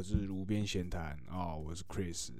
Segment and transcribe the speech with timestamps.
[0.00, 2.32] 空中听的是炉边闲谈啊，我是 Chris。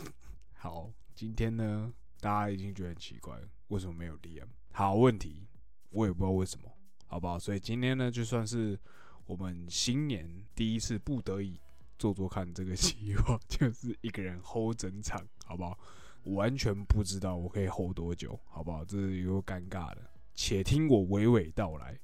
[0.54, 1.90] 好，今天呢，
[2.20, 3.38] 大家已经觉得很奇怪，
[3.68, 4.46] 为什么没有 DM？
[4.72, 5.46] 好问题，
[5.90, 6.70] 我也不知道为什么，
[7.06, 7.38] 好不好？
[7.38, 8.78] 所以今天呢，就算是
[9.24, 11.58] 我们新年第一次不得已
[11.98, 15.78] 做做看这个计划， 就是一个人 hold 整场，好不好？
[16.24, 18.84] 完全不知道我可以 hold 多久，好不好？
[18.84, 21.98] 这是有尴尬的，且听我娓娓道来。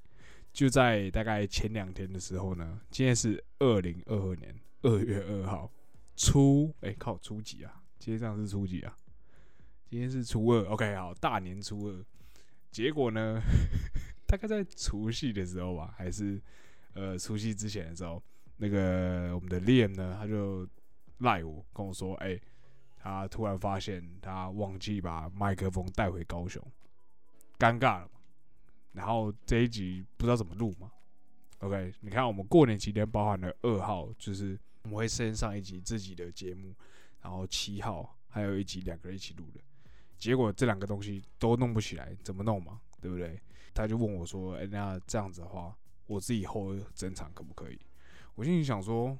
[0.52, 5.70] 就在大概前两天的时候呢，今天是二零二二年二月二号
[6.16, 7.82] 初，哎靠，初几啊？
[7.98, 8.96] 今天上是初几啊？
[9.88, 12.04] 今天是初二，OK，好，大年初二。
[12.70, 13.40] 结果呢，
[14.26, 16.40] 大概在除夕的时候吧，还是
[16.94, 18.20] 呃除夕之前的时候，
[18.56, 20.68] 那个我们的 Liam 呢，他就
[21.18, 22.40] 赖我跟我说，哎，
[22.98, 26.60] 他突然发现他忘记把麦克风带回高雄，
[27.56, 28.20] 尴尬了嘛？
[28.94, 30.90] 然后这一集不知道怎么录嘛
[31.60, 36.74] ？OK，你看我们过年期间包含了二号，就是我们会先上一集自己的节目，
[37.20, 39.60] 然后七号还有一集两个人一起录的，
[40.18, 42.80] 结果这两个东西都弄不起来，怎么弄嘛？
[43.00, 43.40] 对不对？
[43.74, 47.80] 他就问我说：“哎，那这样子的话，我自己后整场可不可以？”
[48.34, 49.16] 我心里想说，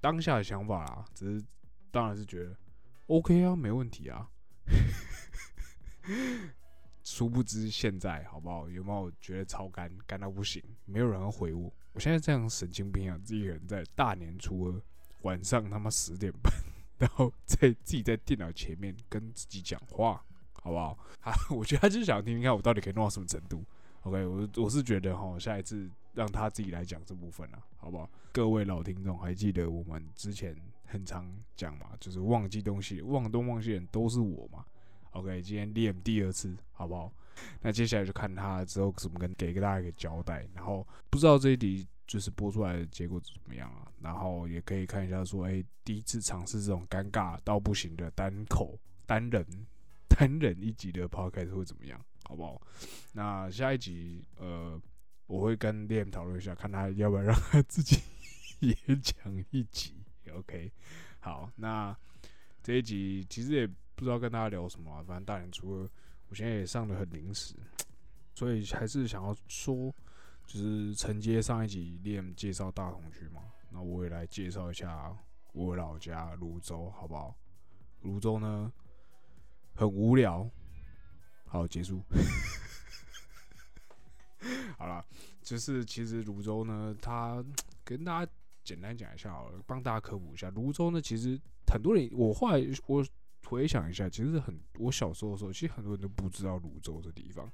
[0.00, 1.44] 当下的想法啦，只是
[1.90, 2.56] 当然是觉得
[3.06, 4.28] OK 啊，没问题啊。
[7.04, 8.68] 殊不知现在好不好？
[8.68, 10.62] 有没有觉得超干干到不行？
[10.84, 11.72] 没有人要回我。
[11.92, 13.18] 我现在这样神经病啊！
[13.18, 14.82] 自己一个人在大年初二
[15.22, 16.52] 晚上他妈十点半，
[16.98, 20.98] 然后在自己在电脑前面跟自己讲话，好不好？
[21.20, 23.64] 他 我觉得他就是想听听看我到底可以弄到什么程度。
[24.02, 28.10] OK，我我是觉得哈，下一次让他自己来讲这部分啊，好不好？
[28.32, 30.56] 各位老听众还记得我们之前
[30.86, 34.64] 很常讲嘛，就是忘记东西、忘东忘西人都是我嘛。
[35.12, 37.12] OK，今天练第二次，好不好？
[37.60, 40.46] 那接下来就看他之后怎么跟给个大家一个交代。
[40.54, 43.90] 然后不知道这一集就是播出来的结果怎么样啊？
[44.00, 49.46] 然后也可以看一下说，哎，第一次尝试这种尴尬到不行的单口单人
[50.08, 52.04] 单人一集的 Podcast 会怎么样？
[52.24, 52.60] 好不好？
[53.12, 54.80] 那下一集呃，
[55.26, 58.00] 我会跟 Liam 讨论一下，看他要不要让他自己
[58.60, 59.94] 也讲一集。
[60.32, 60.72] OK，
[61.20, 61.96] 好，那
[62.62, 63.68] 这一集其实也。
[63.94, 65.88] 不知道跟大家聊什么，反正大年初二，
[66.28, 67.54] 我现在也上的很临时，
[68.34, 69.94] 所以还是想要说，
[70.52, 73.40] 就是承接上一集练介绍大同区嘛，
[73.70, 75.10] 那我也来介绍一下
[75.54, 77.34] 我老家泸州，好不好？
[78.02, 78.70] 泸州呢
[79.74, 80.46] 很无聊，
[81.46, 82.02] 好结束。
[84.76, 85.02] 好了，
[85.40, 87.42] 就是其实泸州呢，它
[87.82, 88.30] 跟大家
[88.62, 93.02] 简单讲一下好了，帮大家科普一下，泸州呢，其实很多人我后来我。
[93.44, 97.50] 回想一下，其实很我小时候的时候，其实很多人都不知道泸州这地方。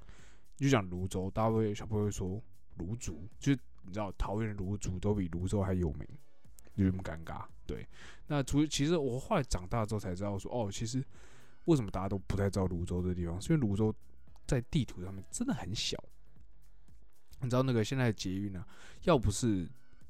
[0.55, 2.41] 就讲泸州，大家会小朋友会说
[2.79, 6.07] 泸竹，就是你知道桃园泸竹都比泸州还有名，
[6.75, 7.45] 有点尴尬。
[7.65, 7.87] 对，
[8.27, 11.03] 那除其实我后来长大之后才知道说，哦，其实
[11.65, 13.39] 为什么大家都不太知道泸州这地方？
[13.39, 13.93] 是因为泸州
[14.47, 16.03] 在地图上面真的很小。
[17.41, 18.65] 你知道那个现在的捷运呢？
[19.03, 19.69] 要不是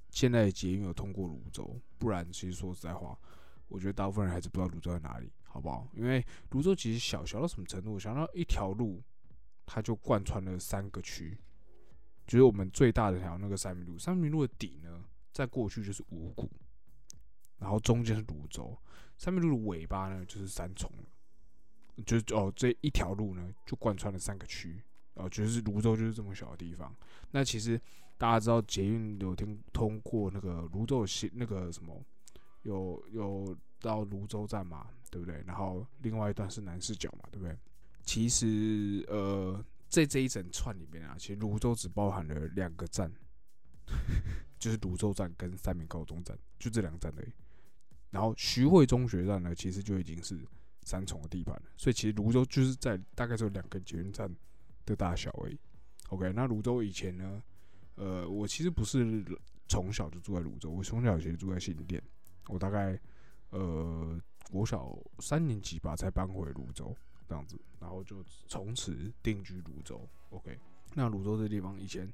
[0.10, 3.18] 现在的捷运有通过泸州，不然其实说实在话。
[3.68, 5.88] 我觉得大部分人还是不知道泸州在哪里，好不好？
[5.94, 8.00] 因为泸州其实小小到什么程度？
[8.00, 9.04] 想到一条路，
[9.66, 11.38] 它就贯穿了三个区，
[12.30, 13.98] 就是我们最大的条那个三明路。
[13.98, 15.04] 三明路的底呢，
[15.34, 16.48] 在过去就是五股，
[17.58, 18.78] 然后中间是泸州。
[19.18, 21.04] 三明路的尾巴呢，就是三重了。
[22.06, 24.80] 就是哦，这一条路呢，就贯穿了三个区。
[25.16, 26.96] 哦，就是泸州就是这么小的地方。
[27.32, 27.82] 那其实
[28.16, 32.00] 大家知道捷运有听通过那个泸州西那个什么？
[32.62, 35.42] 有有到泸州站嘛，对不对？
[35.48, 37.58] 然后另外一段是南市角嘛，对不对？
[38.04, 43.12] 其实呃，在这一整串里面啊，其实泸州只包含了两个站，
[44.60, 47.34] 就是泸州站跟三明高中站，就这两个站而已。
[48.12, 50.40] 然后徐汇中学站呢，其实就已经是
[50.84, 51.64] 三重的地盘了。
[51.76, 54.34] 所以其实泸州就是在大概只有两个捷运站
[54.86, 55.60] 的大小而已。
[56.10, 57.44] OK，那泸州以前呢，
[57.96, 59.24] 呃，我其实不是
[59.68, 62.02] 从小就住在泸州，我从小其实住在新店。
[62.48, 63.00] 我大概
[63.50, 64.20] 呃
[64.52, 66.96] 国小三年级吧，才搬回泸州
[67.30, 70.02] 这样子，然后就从此定居泸州。
[70.32, 70.58] OK，
[70.96, 72.12] 那泸州这地方以前，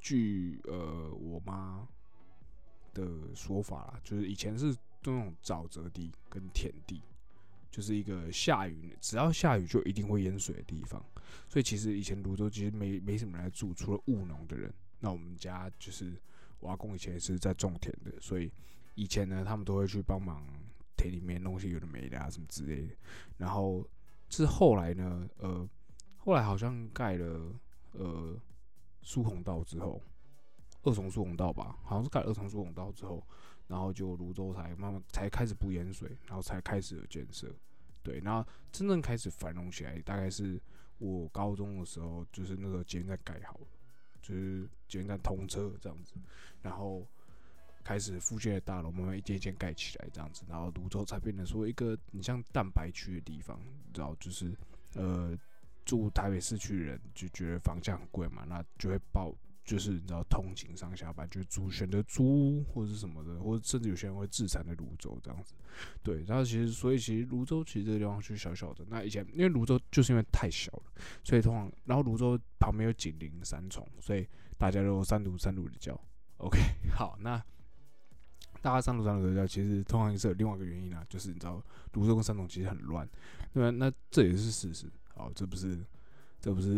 [0.00, 1.86] 据呃我妈
[2.92, 7.00] 的说法啦，就是以前是那种沼泽地跟田地，
[7.70, 11.00] 就是一个下雨只要下雨就一定会淹水的地方。
[11.48, 14.74] 所以其实以前泸州其实没没什么人来住，除了务农的人。
[14.98, 16.20] 那我们家就是
[16.58, 18.50] 我阿公以前也是在种田的，所以。
[18.98, 20.42] 以前呢，他们都会去帮忙
[20.96, 22.94] 田里面弄些有的没的啊，什么之类的。
[23.36, 23.86] 然后
[24.28, 25.68] 是后来呢，呃，
[26.16, 27.52] 后来好像盖了
[27.92, 28.36] 呃
[29.02, 30.02] 疏洪道之后，
[30.82, 33.24] 二重疏洪道吧，好像是盖二重疏洪道之后，
[33.66, 37.52] 然后就泸州才慢慢才开始不淹水，然后才开始有建设。
[38.02, 40.60] 对，然后真正开始繁荣起来，大概是
[40.98, 43.66] 我高中的时候，就是那个捷运站盖好了，
[44.22, 46.14] 就是捷运站通车这样子，
[46.62, 47.06] 然后
[47.86, 54.52] 开始附近的大楼慢慢一间一间盖起来这样子，然后泸州才变成说一个你像蛋白区的地方，你知道，就是
[54.94, 55.38] 呃
[55.84, 59.32] 住台北市区的人就觉得房价很贵嘛，那就会报。
[59.64, 65.54] 就是你知道通勤上下班，就租选择租或者是什么的，或者甚至有些人会自产在泸州这样子。
[66.04, 68.86] 对，然后其实所以其实泸州其实这个地方是小小的。
[68.88, 70.92] 那以前因为泸州就是因为太小了，
[71.24, 74.24] 所以通常然后泸州旁边有紧邻三重，所以
[74.56, 76.00] 大家都三堵三堵的叫。
[76.36, 76.60] OK，
[76.94, 77.44] 好，那
[78.66, 83.08] 大家三堵三堵的叫，其实通常也是有另外一个原因啊，就是你知道泸州跟三重其实很乱，
[83.52, 83.70] 对吧？
[83.70, 84.90] 那这也是事实。
[85.14, 85.78] 好，这不是，
[86.40, 86.76] 这不是。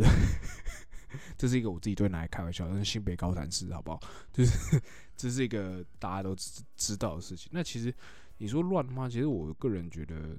[1.39, 3.99] 这是一个我自己都会拿来开玩笑，但是新北高谈市好不好？
[4.35, 4.79] 就是
[5.17, 7.49] 这是一个大家都知知道的事情。
[7.55, 7.91] 那其实
[8.37, 9.09] 你说乱吗？
[9.09, 10.37] 其实我个人觉得，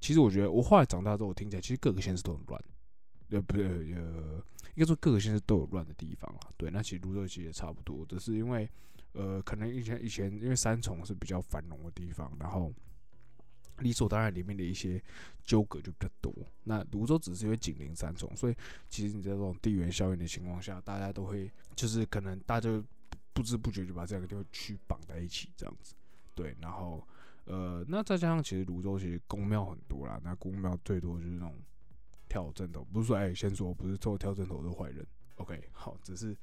[0.00, 2.64] 其实我觉得我后来长大之后，我听起来其实各个县市都很乱。
[3.28, 4.42] 呃，不对，呃，
[4.76, 6.48] 应该说各个县市都有乱的地方啊。
[6.56, 8.66] 对，那其实泸州其实也差不多，只是因为
[9.12, 12.72] 呃，可能以前以前因为三重是比较繁荣的地方，然后。
[13.78, 15.02] 理所当然，里面的一些
[15.42, 16.30] 纠葛就比较多。
[16.64, 18.54] 那泸州只是因为紧邻三重，所以
[18.90, 22.68] 其实你在这种地缘效应的情况下，大家都会就是可能大家
[23.32, 25.94] 不知不觉就把这两个地方区绑在一起，这样子。
[26.34, 27.02] 对，然后
[27.46, 31.54] 呃，那再加上其实泸州其实宫庙很多啦，那宫庙最多就是那种
[32.28, 35.02] 跳枕头，不是说哎，先说不是做跳枕头的坏人
[35.36, 36.36] ，OK，好，只是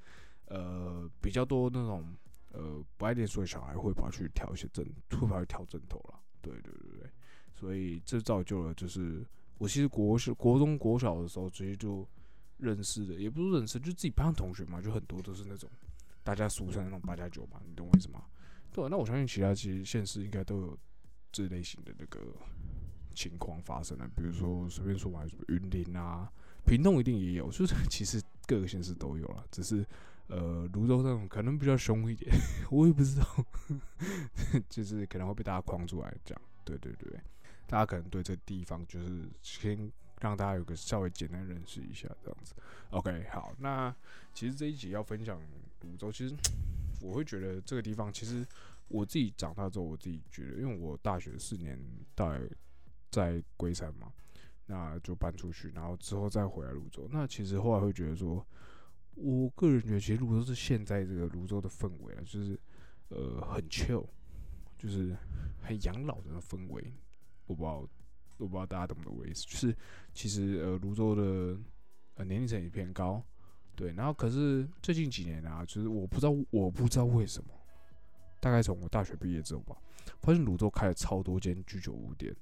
[0.48, 2.04] 呃比较多那种
[2.52, 6.20] 呃不爱念书的小孩会跑去调一些枕，会跑去跳阵头了。
[6.42, 7.10] 对对对对。
[7.54, 9.26] 所以这造就了，就是
[9.58, 12.08] 我其实国小、国中、国小的时候，直接就
[12.58, 15.70] 认识的，也不是认识，就自己班上同学嘛，就很多都是那种
[16.24, 18.26] 大家俗称那种八加九嘛，你懂我意思吗？
[18.72, 20.78] 对，那我相信其他其实现实应该都有
[21.32, 22.36] 这类型的那个
[23.16, 26.32] 情况发生了，比如说随便说嘛，什么云林啊、
[26.64, 29.84] 屏东一定也有，就是 其实各个县市都有了，只是
[30.28, 32.34] 呃泸州这种可能比较凶一点，
[32.70, 33.26] 我也不知道，
[34.70, 37.20] 就是可能会被大家框出来这样，对对对。
[37.66, 39.92] 大家可能对这地方就是先
[40.22, 42.54] 让大家有个稍微简单认识一下这样子。
[42.92, 43.94] OK，好，那
[44.34, 45.38] 其实这一集要分享
[45.82, 46.34] 泸州，其实
[47.02, 48.48] 我会觉得这个地方其实
[48.88, 51.78] 我自己长大之后，我自己觉得，因为我大学四年
[52.16, 52.42] 在
[53.12, 54.14] 在龟山嘛，
[54.66, 57.06] 那就搬出去，然后之后再回来泸州。
[57.12, 58.46] 那其实后来会觉得说，
[59.18, 62.60] 我个人觉得其实泸州是现在这个泸州的氛围啊，就是
[63.10, 64.06] 呃很 chill，
[64.78, 65.16] 就是
[65.62, 66.94] 很养老的氛围。
[67.48, 67.78] 我不知道，
[68.38, 69.44] 我不知道大家懂不懂我意思。
[69.46, 69.76] 就是
[70.14, 71.60] 其实呃，泸州的
[72.16, 73.24] 呃年龄层也偏高，
[73.76, 73.92] 对。
[73.94, 77.50] 然后可是最近几年啊，就是我不知道我不知道为什么，
[78.40, 79.76] 大概从我大学毕业之后吧，
[80.22, 82.36] 发现泸州开了超多间居酒屋店，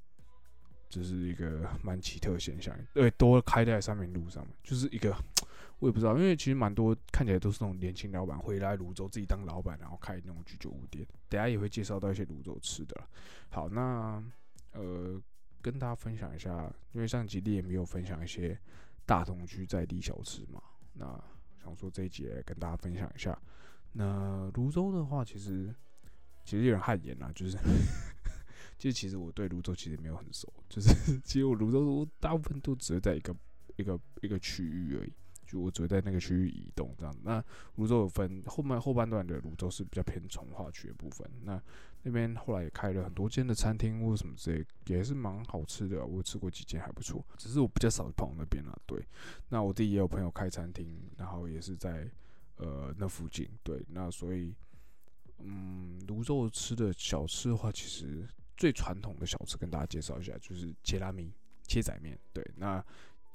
[0.89, 2.77] 这是一个蛮奇特的现象。
[2.93, 5.15] 对，都开在三明路上嘛，就是一个
[5.79, 11.05] 我也不知道，因为其实蛮多看起来都是那种年轻老板回来泸州自己当老板，然后开那种居酒屋店。
[11.29, 13.07] 等下也会介绍到一些泸州吃的。
[13.49, 14.23] 好，那。
[14.77, 15.17] 呃，
[15.61, 18.59] 跟大家分享一下，因为上集里也没有分享一些
[19.05, 20.61] 大同区在地小吃嘛，
[20.91, 21.05] 那
[21.63, 23.41] 想说这一节跟大家分享一下。
[23.93, 25.73] 那泸州的话，其实
[26.43, 27.57] 其实有点汗颜啦，就是，
[28.77, 30.89] 就其实我对泸州其实没有很熟，就是
[31.23, 33.33] 其实我泸州大部分都只是在一个
[33.77, 35.13] 一个一个区域而已。
[35.45, 37.15] 就我只会在那个区域移动这样。
[37.23, 37.43] 那
[37.75, 41.29] 泸州有分后面后半段的泸州是比较偏从化区的部分。
[41.43, 41.61] 那
[42.03, 46.05] 那边后来也开了很多间的餐厅或什么之类，也是蛮好吃的。
[46.05, 48.77] 我吃过几间还不错，只是我比较少跑那边了。
[48.85, 49.03] 对，
[49.49, 52.09] 那我自己也有朋友开餐厅，然后也是在
[52.57, 53.49] 呃那附近。
[53.63, 54.53] 对，那所以
[55.39, 61.33] 嗯，泸州吃的小吃的话，其实最传统的小吃跟大家介绍一下，就是切拉米、
[61.63, 62.17] 切仔面。
[62.33, 62.85] 对，那。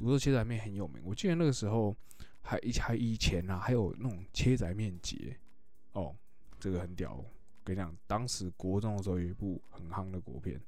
[0.00, 1.94] 泸州切仔面很有名，我记得那个时候
[2.40, 5.36] 还以还以前啊，还有那种切仔面节
[5.92, 6.16] 哦，
[6.58, 7.22] 这个很屌。
[7.62, 10.58] 跟你讲，当时国中的时候有一部很夯的国片，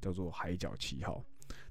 [0.00, 1.22] 叫做《海角七号》。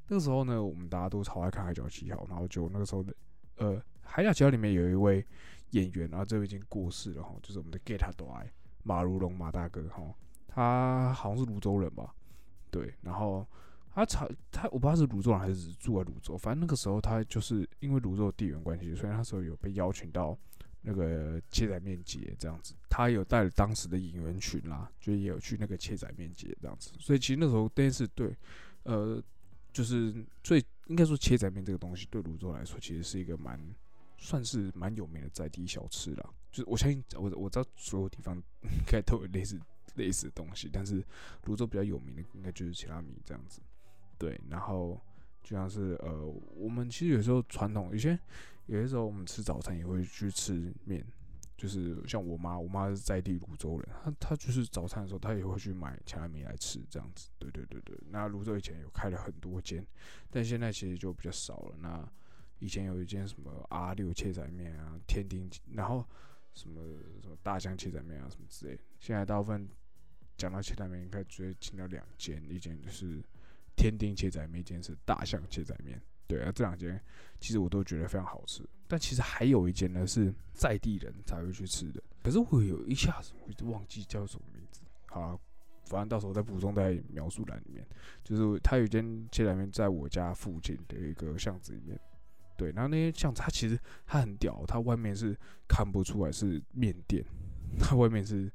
[0.07, 3.13] 那个时候呢，我们大家都超爱看《海角七号》，然后就那个时候的
[3.55, 5.25] 呃，《海角七号》里面有一位
[5.71, 8.49] 演员，然后这位已经过世了哈，就是我们的 Get 他都爱
[8.83, 10.03] 马如龙马大哥哈，
[10.47, 12.13] 他好像是泸州人吧？
[12.69, 13.45] 对，然后。
[13.93, 20.37] 他查他，我不知道是泸州人还是住在泸州，反正那个时候他就是因为泸州的地缘关系，所以那时候有被邀请到
[20.81, 22.73] 那个切仔面节这样子。
[22.89, 26.91] 他有带了当时的演员群啦，就也有去那个切仔面节这样子。
[26.99, 28.35] 所以其实那时候电视对，
[28.83, 29.21] 呃，
[29.73, 33.59] 就是最应该说切仔面这个东西对泸州来说，其实是一个蛮
[34.17, 36.29] 算是蛮有名的在地小吃啦。
[36.49, 39.59] 就是我相信我我知道所有地方应该都有类似
[39.95, 41.03] 类似的东西，但是
[41.41, 43.61] 泸州比较有名的应该就是切拉米这样子。
[44.21, 45.01] 对，然后
[45.41, 48.17] 就像是呃，我们其实有时候传统，有些
[48.67, 51.03] 有些时候我们吃早餐也会去吃面。
[51.57, 57.29] 就是像我妈，我妈是在地泸州人，她她就是早餐的时候，她也会去买切拉米来吃，这样子。
[57.37, 57.95] 对对对对。
[58.09, 59.85] 那泸州以前有开了很多间，
[60.31, 61.75] 但现在其实就比较少了。
[61.79, 62.07] 那
[62.57, 66.03] 以前有一间什么 R 六切仔面啊，天丁，然后
[66.55, 66.81] 什么
[67.21, 68.81] 什么大江切仔面啊，什么之类的。
[68.99, 69.69] 现在大部分
[70.37, 73.21] 讲到切仔面，应该直接听到两间，一间就是
[73.81, 75.99] 天丁切仔面，一间是大象切仔面。
[76.27, 77.01] 对啊，这两间
[77.39, 78.63] 其实我都觉得非常好吃。
[78.87, 82.03] 但其实还有一间呢，是在地人才会去吃的。
[82.21, 84.81] 可是我有一下子我就忘记叫什么名字。
[85.07, 85.35] 好，
[85.85, 87.83] 反正到时候再补充在描述栏里面。
[88.23, 91.99] 就是它有一间切仔面在我家附近的一个巷子里面。
[92.55, 95.35] 对，然后那些巷子它其实它很屌，它外面是
[95.67, 97.25] 看不出来是面店，
[97.79, 98.51] 它外面是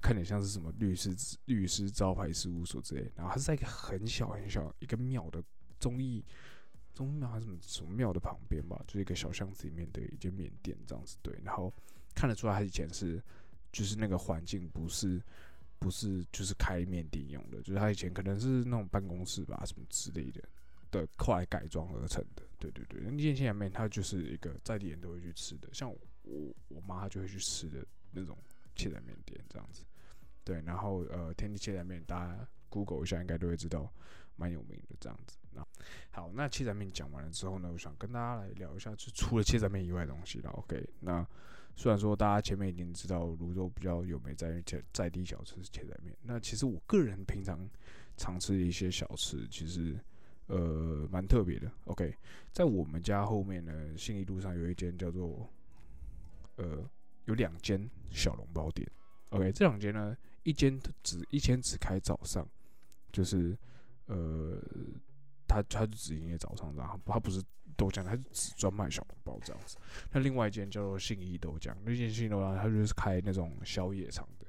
[0.00, 1.14] 看起来像是什么律师
[1.46, 3.10] 律师招牌事务所之类。
[3.16, 5.42] 然后它是在一个很小很小一个庙的
[5.78, 6.24] 综艺。
[6.94, 11.16] 宗庙还是什么什么庙的旁边吧，就是一个小巷子里面的一间面店这样子。
[11.22, 11.74] 对，然后
[12.14, 13.20] 看得出来他以前是，
[13.72, 15.20] 就是那个环境不是
[15.80, 20.40] 不是就是开面店用的，就是他以前可能是那种办公室吧，什么之类的
[20.92, 22.44] 的，后来改装而成的。
[22.60, 28.38] 对对对，那间切仔面它就是一个在地人都会去吃的，像我我妈就会去吃的那种
[28.74, 29.82] 切仔面店这样子。
[30.44, 33.92] 对，然后呃，天地切仔面大家 Google 一下应该都会知道。
[34.36, 35.64] 蛮有名的这样子，那
[36.10, 40.50] 好，那切仔面讲完了之后呢，我想跟大家来聊一下，就除了切仔面以外的东西了。
[40.50, 41.24] OK，那
[41.76, 47.70] 虽然说大家前面已经知道泸州比较有名在在在地小吃是切仔面，那其实我个人平常
[48.16, 49.96] 常吃的一些小吃，其实
[50.48, 51.70] 呃蛮特别的。
[51.84, 52.12] OK，
[52.50, 55.48] 在我们家后面呢，信义路上有一间叫做
[57.24, 58.88] 有两间小笼包店。
[59.30, 62.48] OK，这两间呢，一间只一间只开早上，
[63.12, 63.56] 就是。
[64.06, 64.60] 呃，
[65.48, 67.42] 他他就只营业早上，然后他不是
[67.74, 69.78] 豆浆，他是只专卖小笼包这样子。
[70.12, 74.46] 那另外一间叫做信义豆浆，那间信义豆浆它就是开那种宵夜场的，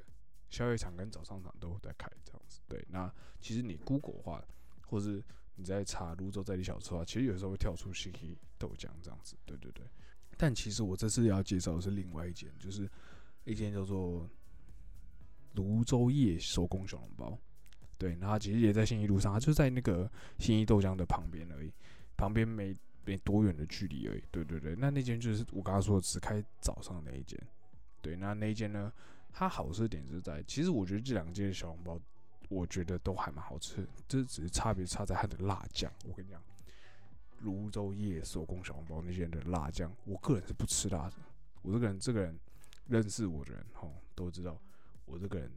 [0.50, 2.60] 宵夜场跟早上场都在开这样子。
[2.67, 4.44] 对，那其实你 Google 话，
[4.88, 5.24] 或是
[5.55, 9.38] 你在查泸州在地小吃的话，其实有时候会跳出信义豆浆这样子。
[9.46, 9.86] 对对对。
[10.38, 12.89] 但其实我这次要介绍的是另外一间，就是
[13.44, 14.30] 一间叫做
[15.54, 17.38] 泸州夜手工小笼包。
[17.98, 21.72] 对，那其实也在信义路上，它就在那个信义豆浆的旁边而已，
[22.18, 22.75] 旁边没
[23.06, 24.24] 没多远的距离而已。
[24.32, 27.39] 对对对，那那间就是我刚刚说只开早上那一间。
[28.01, 28.92] 对，那那间呢，
[29.32, 32.00] 它好吃的点是在，其实我觉得这两间小笼包，
[32.50, 35.89] 我觉得都还蛮好吃，这只是差别差在它的辣酱。
[36.04, 36.42] 我跟你讲，
[37.42, 41.13] 泸州夜手工小笼包那些人的辣酱，我个人是不吃辣的。
[41.62, 42.39] 我这个人，这个人
[42.88, 44.62] 认识我的人吼都知道，
[45.06, 45.51] 我这个人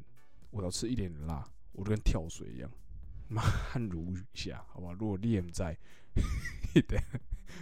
[0.50, 1.48] 我要吃一点点辣。
[1.72, 2.68] 我就跟跳水一样，
[3.28, 4.92] 妈汗如雨下，好吧？
[4.98, 5.78] 如果练在，
[6.74, 6.98] 对，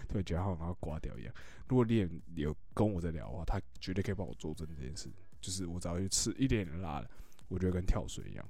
[0.09, 1.35] 会觉得好像要挂掉一样。
[1.69, 5.11] 如果练有跟我在聊的话，他绝对可以帮我作证这件事。
[5.39, 7.11] 就是我只要去吃一点点辣的，
[7.49, 8.49] 我觉得跟跳水一样。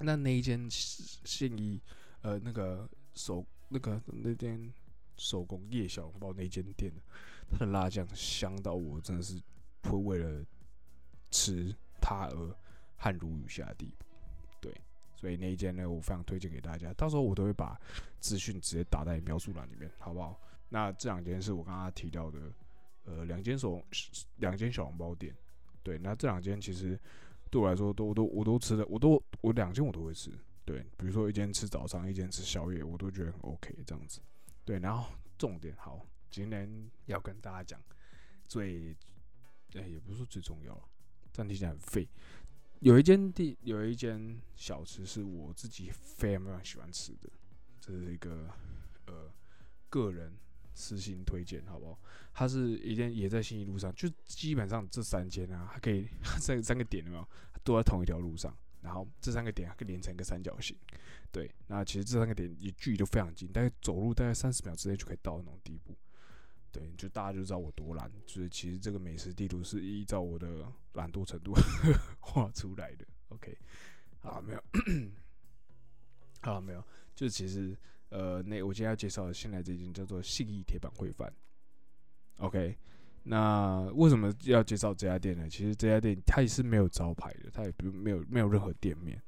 [0.00, 1.80] 那那一间信义，
[2.20, 3.42] 呃，那个手
[3.74, 4.72] 那个那间
[5.16, 7.02] 手工夜小笼包那间店的，
[7.50, 9.42] 它的辣酱香到我真的是
[9.82, 10.44] 会为了
[11.32, 12.56] 吃它而
[12.96, 14.06] 汗如雨下的地步。
[14.60, 14.72] 对
[15.16, 16.92] 所以那一间呢，我非常推荐给大家。
[16.94, 17.76] 到时候我都会把
[18.20, 20.40] 资讯直接打在描述栏里面，好不好？
[20.68, 22.38] 那这两间是我刚刚提到的，
[23.06, 23.82] 呃，两间手
[24.36, 25.34] 两间小笼包店。
[25.82, 26.98] 对，那这两间其实
[27.50, 30.30] 对我来说都都我都吃的，我都我两间我都会吃。
[30.64, 34.20] 对，比如说一间吃早餐，一间吃宵夜，我都觉得很 OK 这样子。
[34.64, 37.82] 对，然后重点好，今天要跟大家讲
[38.48, 38.96] 最，
[39.74, 40.72] 哎，也不是说最重要，
[41.32, 42.08] 这样听起来很废。
[42.80, 47.28] 有一间地，有一间小吃是我自己非常非常喜欢吃的，
[47.80, 48.50] 这是一个
[49.06, 49.30] 呃
[49.88, 50.34] 个人
[50.74, 51.98] 私心推荐，好不好？
[52.32, 56.08] 它是一间也在信义路上，就基本上这三间啊，它可以
[56.40, 57.28] 这三个点有没有
[57.62, 60.76] 都在同一条路上，然后这三个点可以连成一个三角形，
[61.32, 65.96] 对，那其实这三个点也距离都非常近，大概走路大概三十秒之内就可以到那种地步。
[66.70, 71.54] 对，就大家就知道我多懒，就是其实这个美食地图是依照我的懒惰程度
[72.20, 73.06] 画出来的。
[73.28, 73.56] OK，
[74.18, 74.62] 好，没有，
[76.42, 77.74] 好，没有，就其实
[78.10, 81.32] 呃，那我今天要介绍的现在这间叫做信义铁板烩饭。
[82.36, 82.76] OK，
[83.24, 85.48] 那为什么要介绍这家店呢？
[85.48, 89.20] 其实这家店它也是没有招牌的，它也不没有没有任何店面。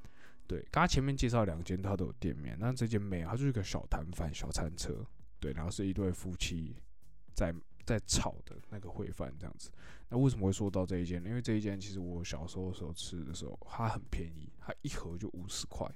[0.46, 5.04] 对，刚刚前面介绍两间它都有店面，那这间没有，它就是一个小摊贩、小餐车。
[5.40, 6.76] 对，然后是一对夫妻。
[7.34, 9.70] 在在炒的那个烩饭这样子。
[10.08, 11.22] 那为什么会说到这一间？
[11.22, 15.86] 因为这一间其实我小时候的时候吃的时候，它很便宜，它一盒就五十块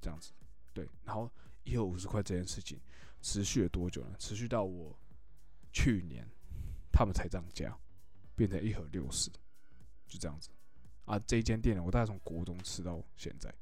[0.00, 0.32] 这样子。
[0.74, 1.30] 对，然后
[1.62, 2.76] 一盒五十块这件事情
[3.22, 4.16] 持续了多久呢？
[4.18, 4.98] 持续到我
[5.72, 6.28] 去年
[6.92, 7.76] 他们才涨价，
[8.34, 9.30] 变成一盒六十，
[10.06, 10.50] 就这样子。
[11.04, 13.52] 啊，这一间店，我大概从国中吃到现在，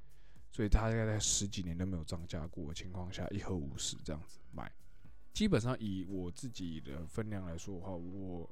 [0.50, 4.70] 所以它大概在十几年都没有涨价过的情况下，一盒五十这样子卖。
[5.32, 8.48] 基本上以我自己的分量来说的话，我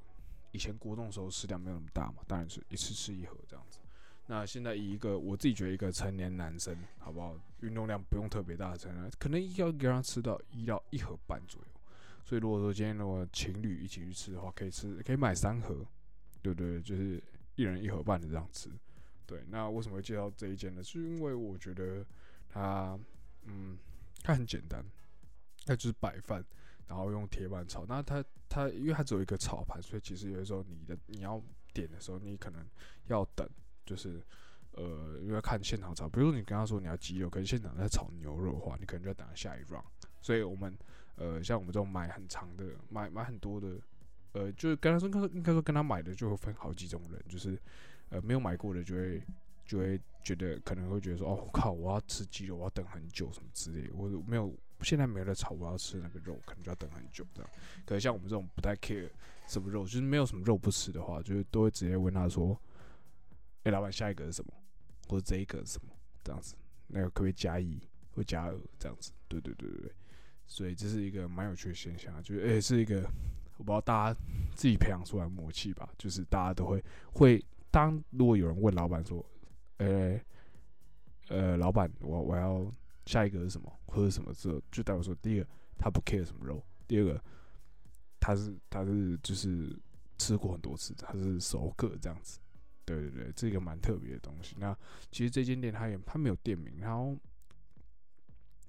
[0.52, 3.80] 以前国中的时候食量没有那么大嘛，当然是一次吃一盒这样子。
[4.26, 7.36] 那现在以一个我自己觉得一个成年男生，好不好？
[7.60, 11.68] 运动量不用特别大的成人，可能要给他吃到一到一盒半左右。
[12.24, 15.86] 所以如果说今天如果情侣一起去吃的话，可以吃可以买三盒，
[16.40, 16.80] 对不对？
[16.80, 17.22] 就是
[17.54, 18.70] 一人一盒半的这样吃。
[19.26, 20.82] 对，那为什么会介绍这一间呢？
[20.82, 22.04] 是因为我觉得
[22.48, 22.98] 它，
[23.44, 23.78] 嗯，
[24.22, 24.84] 它很简单，
[25.64, 26.44] 它就是白饭，
[26.86, 27.84] 然后用铁板炒。
[27.86, 32.66] 那它它因为它只有一个炒盘，所以其实有的时候你的你要点的时候，你可能
[33.06, 33.48] 要等，
[33.86, 34.22] 就是
[34.72, 36.08] 呃，因为看现场炒。
[36.08, 39.84] 比如说你跟他说你要鸡肉，可是现场在炒牛肉的话，你可能就要等下一 round。
[40.20, 40.76] 所以我们
[41.16, 43.78] 呃，像我们这种买很长的、买买很多的，
[44.32, 47.58] 呃，就是跟他说，应该应该说跟他买的就会分好几种人，就是。
[48.10, 49.20] 呃，没有买过的就会
[49.64, 53.90] 就会觉得可能会觉得说，哦，靠，我要吃鸡肉，我要等很久什么之类。
[53.92, 57.50] 我没有，现在没有在炒，我要吃那个肉，可能就要等很久这样。
[57.86, 59.08] 可是像我们这种不太 care
[59.48, 62.56] 什么肉，就是没有什么肉不吃的话，就是都会直接问他说，
[63.64, 64.52] 哎，老板下一个是什么，
[65.08, 65.90] 或者这一个是什么
[66.22, 66.54] 这样子，
[66.86, 67.80] 那个可不可以加一
[68.14, 69.12] 或加二这样子？
[69.26, 69.92] 对对对对对。
[70.46, 73.02] 所以这是一个蛮有趣的现象，就是哎，是一个
[73.56, 74.20] 我不知道大家
[74.54, 76.82] 自己培养出来的默契吧，就是大家都会
[77.12, 77.44] 会。
[77.70, 79.24] 当如果有人问老板说
[79.78, 80.16] ：“呃，
[81.26, 82.72] 呃，老板，我我要
[83.06, 87.20] 下一个是什么，或者什么之后，就代表说，第一个他不 care 什么肉，第二个
[88.20, 89.76] 他是他是就是
[90.18, 92.38] 吃过很多次，他是熟客这样子。
[92.84, 94.54] 对对对，这个蛮特别的东西。
[94.58, 94.72] 那
[95.10, 97.16] 其实这间店它也它没有店名，然后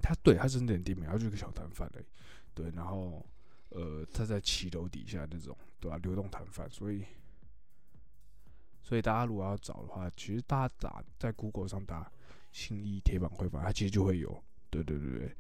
[0.05, 2.05] 它对它是点店名，它就是个小摊贩嘞。
[2.53, 3.25] 对，然后
[3.69, 5.97] 呃，它在骑楼底下那种，对吧？
[5.97, 7.03] 流动摊贩，所以。
[8.87, 12.07] 所以大家如果要找的话，其实大家打在 Google 上打
[12.53, 14.43] “新义铁板烩饭”，它其实就会有。
[14.69, 15.35] 对对对对，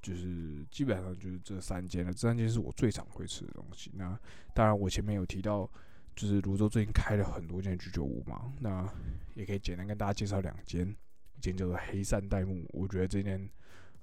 [0.00, 2.12] 就是基本上就是这三间了。
[2.12, 3.90] 这三间是我最常会吃的东西。
[3.94, 4.16] 那
[4.54, 5.68] 当然，我前面有提到，
[6.14, 8.54] 就是泸州最近开了很多间居酒屋嘛。
[8.60, 8.88] 那
[9.34, 10.88] 也可以简单跟大家介绍两间，
[11.36, 12.64] 一间叫做黑山代木。
[12.68, 13.50] 我觉得这间，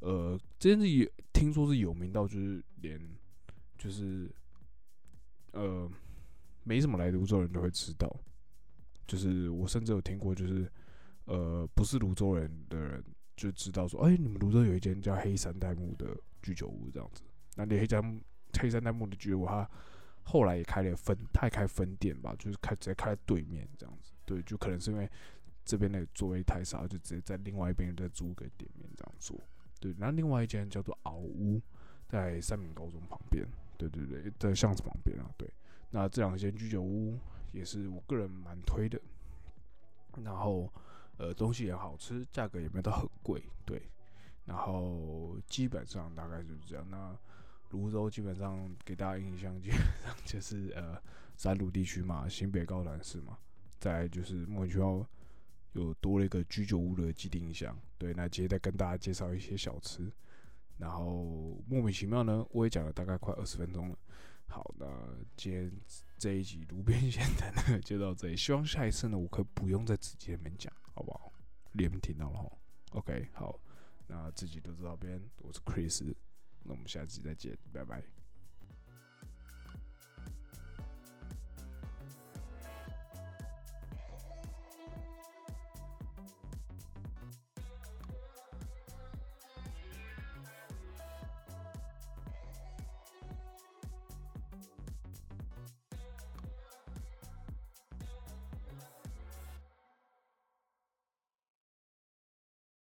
[0.01, 2.99] 呃，这间是有听说是有名到就是连
[3.77, 4.29] 就是
[5.53, 5.89] 呃
[6.63, 8.15] 没什么来泸州人都会知道。
[9.07, 10.71] 就是我甚至有听过，就是
[11.25, 13.03] 呃，不是泸州人的人
[13.35, 17.21] 就知道说，哎，你们泸州有一间叫黑山代木的居酒屋这样子。
[17.55, 18.21] 那黑山
[18.59, 19.69] 黑山代木的居酒屋，他
[20.23, 24.13] 后来也开了分，他也开分店吧，就是开直接开在对面这样子。
[24.25, 25.09] 对，就可能是因为
[25.65, 29.37] 这边的座位太少，就直接在另外一边再租个店面这样做。
[29.81, 31.61] 对，然后另外一间叫做敖屋，
[32.07, 33.45] 在三明高中旁边。
[33.77, 35.29] 对对对，在巷子旁边啊。
[35.37, 35.51] 对，
[35.89, 37.19] 那这两间居酒屋。
[37.53, 38.97] 也是我个人蛮推的，
[40.23, 40.71] 然后
[41.17, 43.91] 呃东西也好吃，价格也没有到很贵，对，
[44.45, 46.87] 然后基本上大概就是这样。
[46.89, 47.13] 那
[47.67, 50.97] 泸州基本上给大家印象基本上就是呃
[51.35, 53.37] 三鲁地区嘛，新北高南市嘛，
[53.81, 55.05] 再就是莫名其妙
[55.73, 60.11] 有多了一个居酒屋的既定印象，对，那接着再跟大家介绍一些小吃，
[60.77, 63.97] 然后莫名其妙呢，我也讲了大概快二十分钟了。
[64.47, 64.85] 好，那
[65.37, 65.71] 今天
[66.17, 68.35] 这一集路边闲谈呢就到这里。
[68.35, 71.31] 希望下一次呢，我可以不用在自己那边讲，好不好？
[71.71, 72.51] 你们听到了哈
[72.91, 73.57] ？OK，好，
[74.07, 76.13] 那自己都知道边，我是 Chris，
[76.63, 78.20] 那我们下期再见，拜拜。